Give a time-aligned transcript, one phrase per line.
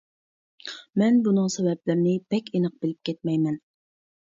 [1.01, 3.63] مەن بۇنىڭ سەۋەبلىرىنى بەك ئېنىق بىلىپ كەتمەيمەن.